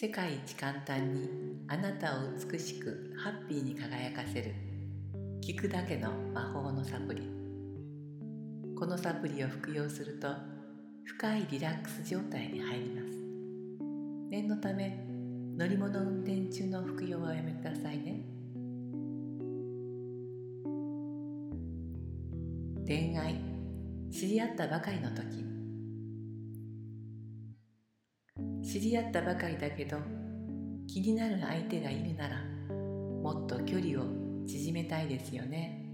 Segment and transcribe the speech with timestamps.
[0.00, 1.28] 世界一簡単に
[1.66, 4.54] あなたを美しくハッピーに輝かせる。
[5.42, 7.22] 聞くだけの魔法のサプリ。
[8.78, 10.28] このサプリを服用すると
[11.04, 13.08] 深いリラックス状態に入ります。
[14.30, 15.04] 念のため
[15.56, 18.20] 乗り物運転中の服用はおやめくださいね。
[22.86, 23.40] 恋愛
[24.12, 25.44] 知り合ったばかりの時
[28.70, 29.96] 知り合ったばかりだけど
[30.86, 32.36] 気になる相手がいるなら
[32.68, 34.04] もっと距離を
[34.46, 35.86] 縮めたいですよね。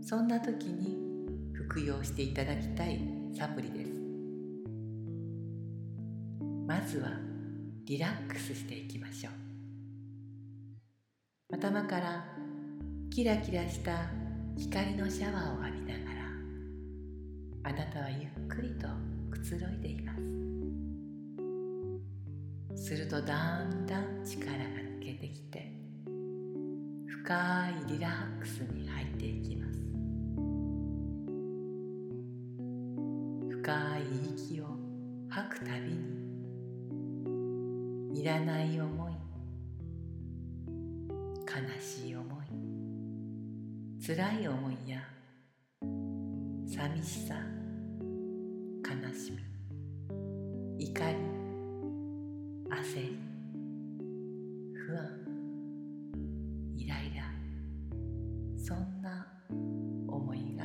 [0.00, 0.96] そんな時に
[1.52, 2.98] 服用していただきたい
[3.36, 3.90] サプリです。
[6.66, 7.10] まずは
[7.84, 9.32] リラックスしていきましょう。
[11.54, 12.24] 頭から
[13.10, 14.08] キラキラした
[14.56, 16.20] 光のシャワーを浴びながら
[17.64, 18.88] あなたはゆっくりと
[19.30, 20.47] くつろいでいます。
[22.80, 25.72] するとだんだん力が抜けてきて
[27.06, 29.78] 深いリラックスに入っていきます。
[33.50, 34.02] 深い
[34.34, 34.68] 息を
[35.28, 35.98] 吐くたびに
[38.20, 39.12] いらない思い
[41.44, 42.28] 悲しい思い
[44.06, 45.02] 辛い思いや
[46.66, 47.34] 寂しさ
[48.82, 49.38] 悲しみ
[50.86, 51.27] 怒り
[52.78, 53.18] 焦り
[54.72, 55.04] 不安
[56.76, 57.24] イライラ。
[58.56, 59.26] そんな
[60.06, 60.64] 思いが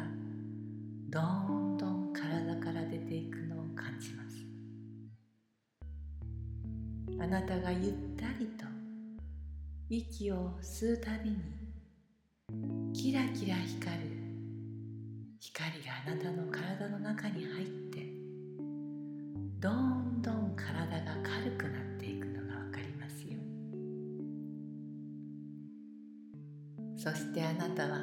[1.09, 4.45] どんどん体から出ていくのを感じます。
[7.19, 8.65] あなたがゆったりと
[9.89, 11.37] 息を吸うたびに
[12.93, 14.03] キラキラ光る
[15.39, 18.05] 光があなたの体の中に入って
[19.59, 20.12] どん
[27.03, 27.99] そしてあなたは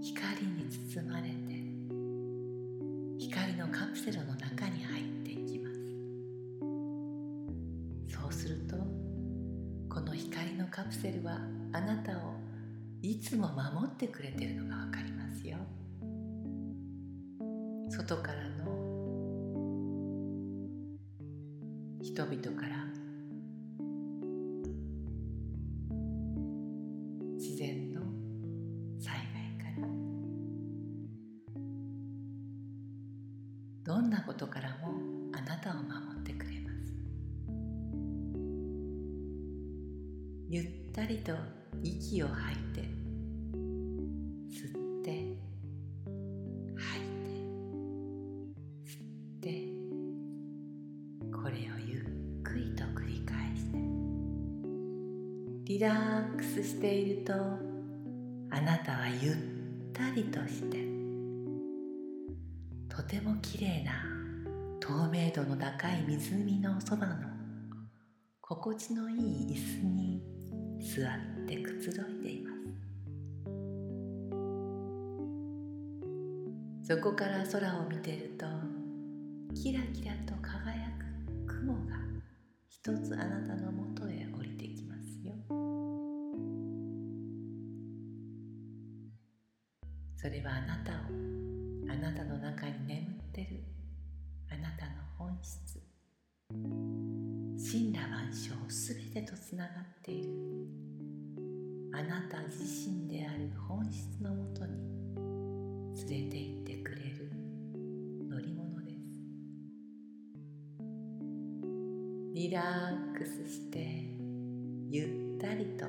[0.00, 0.64] 光に
[0.94, 1.34] 包まれて
[3.18, 5.80] 光のカプセルの中に入っていきます。
[8.14, 8.76] そうすると
[9.92, 11.40] この光のカプセルは
[11.72, 12.34] あなたを
[13.02, 15.58] いつも守ってくれてるのがわかりますよ。
[17.88, 18.70] 外からの
[22.00, 22.89] 人々から
[34.10, 34.92] なことからも
[35.32, 36.92] あなたを守ってくれます。
[40.48, 41.32] ゆったりと
[41.82, 42.80] 息を吐いて
[44.50, 44.72] 吸っ
[45.04, 45.36] て
[46.76, 47.30] 吐いて
[48.84, 49.48] 吸って
[51.32, 53.78] これをゆっくりと繰り返して
[55.72, 55.88] リラ
[56.34, 59.36] ックスしているとあなたはゆっ
[59.92, 60.99] たりとして
[62.90, 63.92] とてもきれいな
[64.80, 67.14] 透明度の高い湖のそばの
[68.40, 69.16] 心地のいい
[69.54, 70.20] 椅子に
[70.80, 72.60] 座ってくつろいでいます。
[76.88, 78.46] そこから空を見てると
[79.54, 80.90] キラキラと輝
[81.46, 81.94] く雲が
[82.68, 85.32] 一つあなたのもとへ降りてきますよ。
[90.16, 91.39] それはあなたを
[92.00, 93.62] なたの中に眠ってる。
[94.50, 95.78] あなたの本質。
[96.50, 100.30] 神羅万象すべてとつながっている。
[101.92, 104.78] あなた自身である本質のもとに
[106.08, 107.30] 連れて行ってくれる。
[108.30, 109.20] 乗り物です。
[112.34, 114.06] リラックスして
[114.88, 115.84] ゆったりと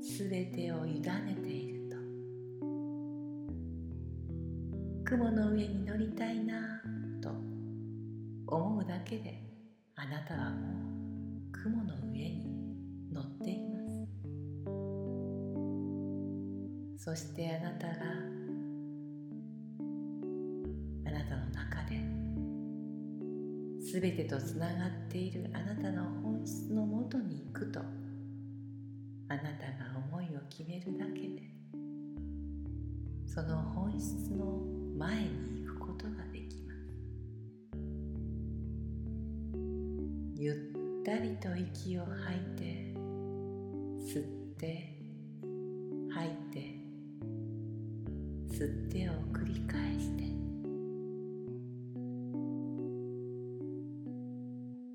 [0.00, 1.65] すべてを委ねている
[5.08, 6.82] 雲の上に乗りたいな
[7.22, 7.30] と
[8.48, 9.40] 思うだけで
[9.94, 10.66] あなたはも
[11.48, 12.44] う雲の上に
[13.12, 13.78] 乗っていま
[16.98, 17.04] す。
[17.04, 17.92] そしてあなたが
[21.06, 22.02] あなたの中で
[23.92, 27.84] 全てとつながっているあなたの本質のもとに行くとあ
[29.36, 31.42] なたが思いを決めるだけで
[33.24, 36.78] その本質の前に行くことができます。
[40.38, 40.56] ゆっ
[41.04, 42.94] たりと息を吐いて
[44.00, 44.24] 吸っ
[44.56, 44.96] て
[46.10, 46.56] 吐いて
[48.48, 50.24] 吸ってを繰り返して。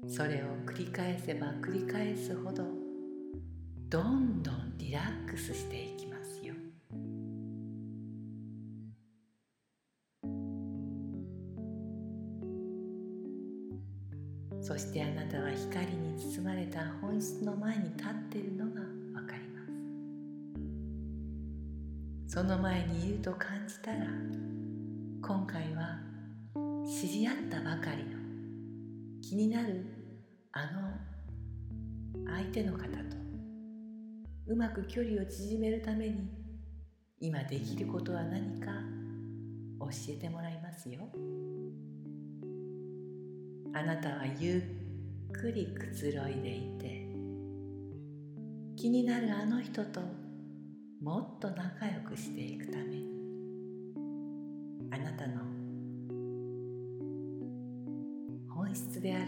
[0.07, 2.65] それを繰り返せば繰り返すほど
[3.89, 6.10] どんどんリラックスしていきます。
[14.71, 19.65] そしてあなたは光に包まれた本質の前に立っているのがわかりま
[22.25, 22.33] す。
[22.33, 24.05] その前にいると感じたら
[25.21, 25.99] 今回は
[26.87, 28.17] 知り合ったばかりの
[29.21, 29.85] 気になる
[30.53, 32.87] あの相手の方と
[34.47, 36.29] うまく距離を縮めるために
[37.19, 38.67] 今できることは何か
[39.81, 41.09] 教えてもらいますよ。
[43.73, 47.07] あなたはゆっくりくつろいでいて
[48.75, 50.01] 気になるあの人と
[51.01, 53.11] もっと仲良くしていくために
[54.91, 55.41] あなたの
[58.53, 59.25] 本質である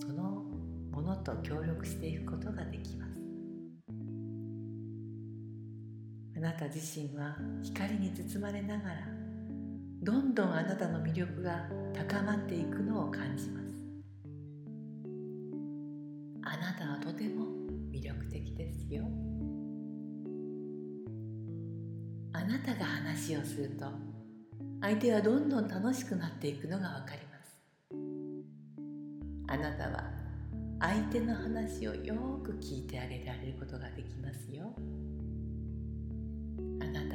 [0.00, 0.44] その
[0.90, 3.20] ものと協力していくことができます。
[6.36, 9.25] あなた自身は光に包まれながら
[10.06, 13.66] どんどんあなたの魅力が高まっていくのを感じます。
[16.44, 17.46] あなたはとても
[17.90, 19.02] 魅力的ですよ。
[22.32, 23.86] あなたが話をすると
[24.80, 27.58] 相手はどんどん楽しくなっていくのがわかります。
[29.48, 30.04] あなたは
[30.78, 32.14] 相手の話をよ
[32.44, 34.72] く聞いてあげられることができますよ。
[36.80, 37.05] あなた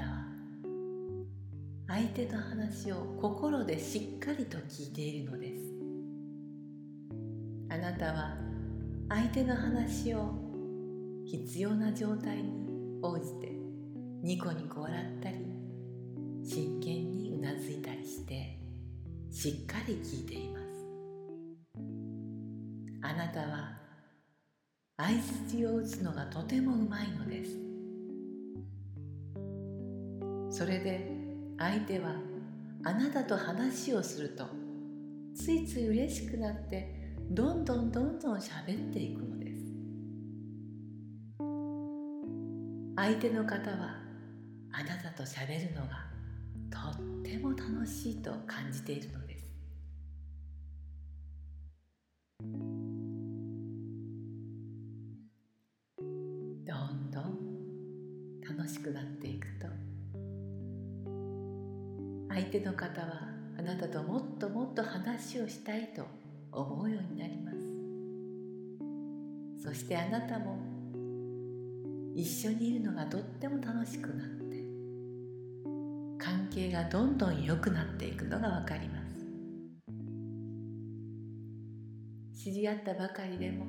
[1.93, 5.63] 相手の話を心でしっかりと聞いているのです。
[7.69, 8.37] あなたは
[9.09, 10.31] 相手の話を
[11.25, 12.65] 必要な状態に
[13.03, 13.51] 応じて
[14.23, 15.35] ニコニコ笑ったり
[16.45, 18.57] 真剣にうなずいたりして
[19.29, 20.63] しっかり聞いています。
[23.01, 23.77] あなたは
[24.95, 27.51] 相づちを打つのがとてもうまいのです。
[30.57, 31.20] それで
[31.57, 32.15] 相手は
[32.83, 34.45] あなたと話をすると
[35.35, 39.61] ついつい嬉しくなってどんどんどんどん喋っていくのです。
[42.95, 44.01] 相手の方は
[44.71, 46.05] あなたと喋るのが
[46.69, 49.45] とっても楽しいと感じているのです。
[56.65, 59.67] どんどん楽しくなっていくと
[62.33, 63.27] 相手の方は
[63.59, 66.05] あなたともっともっと話をしたいと
[66.51, 67.57] 思うようになります。
[69.61, 70.57] そしてあなたも
[72.15, 74.63] 一緒にいるのがとっても楽しくなって
[76.17, 79.11] 関係がどんどん良くなっていくのがわかります。
[82.43, 83.65] 知り合ったばかりでも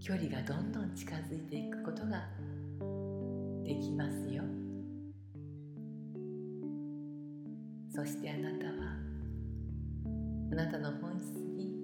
[0.00, 2.28] 距離がどんどん近づいていくことが
[3.64, 4.61] できますよ。
[7.94, 8.72] そしてあなたは
[10.50, 11.76] あなたの本質に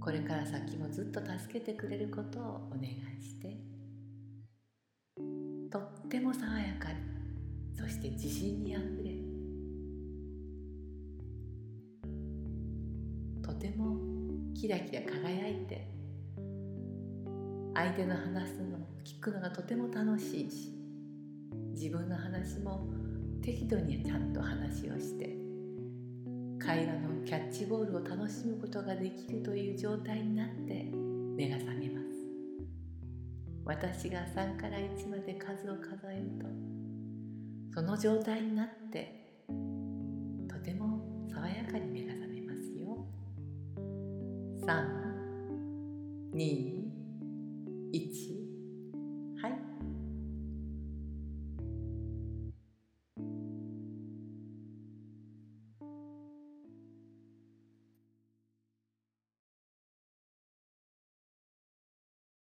[0.00, 3.58] これから先もずっと助けてくれることをお願いして
[5.70, 6.96] とっても爽やかに
[7.78, 9.10] そして自信にあふれ
[13.42, 13.98] とても
[14.54, 15.86] キラキラ輝いて
[17.74, 20.72] 相手の話すのを聞くのがとても楽しいし
[21.74, 23.07] 自分の話も
[23.42, 25.36] 適度にちゃんと話をして
[26.58, 30.90] 会話のキャッチボールを楽しむことができるという状態になって
[31.36, 32.08] 目が覚めます。
[33.64, 36.46] 私が3から1まで数を数えると
[37.74, 39.42] その状態になって
[40.48, 43.06] とても爽やかに目が覚めますよ。
[44.66, 45.08] 3
[46.34, 46.78] 2
[47.92, 48.37] 1